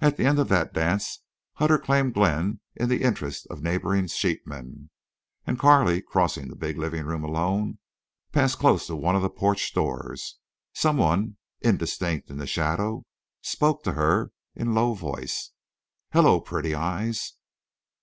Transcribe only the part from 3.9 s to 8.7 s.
sheep men. And Carley, crossing the big living room alone, passed